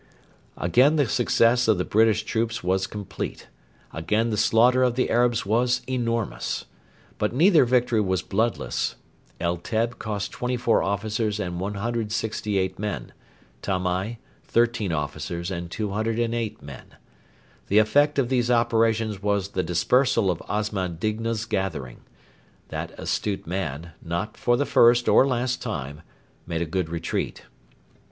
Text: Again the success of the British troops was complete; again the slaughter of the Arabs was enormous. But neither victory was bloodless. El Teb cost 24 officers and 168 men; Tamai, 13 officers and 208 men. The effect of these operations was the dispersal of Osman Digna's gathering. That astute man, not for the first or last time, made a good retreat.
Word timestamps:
Again 0.57 0.95
the 0.95 1.05
success 1.05 1.67
of 1.67 1.77
the 1.77 1.85
British 1.85 2.23
troops 2.23 2.63
was 2.63 2.87
complete; 2.87 3.49
again 3.93 4.31
the 4.31 4.35
slaughter 4.35 4.81
of 4.81 4.95
the 4.95 5.11
Arabs 5.11 5.45
was 5.45 5.81
enormous. 5.87 6.65
But 7.19 7.35
neither 7.35 7.65
victory 7.65 8.01
was 8.01 8.23
bloodless. 8.23 8.95
El 9.39 9.57
Teb 9.59 9.99
cost 9.99 10.31
24 10.31 10.81
officers 10.81 11.39
and 11.39 11.59
168 11.59 12.79
men; 12.79 13.13
Tamai, 13.61 14.17
13 14.45 14.91
officers 14.91 15.51
and 15.51 15.69
208 15.69 16.63
men. 16.63 16.95
The 17.67 17.77
effect 17.77 18.17
of 18.17 18.29
these 18.29 18.49
operations 18.49 19.21
was 19.21 19.49
the 19.49 19.61
dispersal 19.61 20.31
of 20.31 20.41
Osman 20.49 20.95
Digna's 20.95 21.45
gathering. 21.45 21.99
That 22.69 22.89
astute 22.99 23.45
man, 23.45 23.91
not 24.01 24.35
for 24.35 24.57
the 24.57 24.65
first 24.65 25.07
or 25.07 25.27
last 25.27 25.61
time, 25.61 26.01
made 26.47 26.63
a 26.63 26.65
good 26.65 26.89
retreat. 26.89 27.43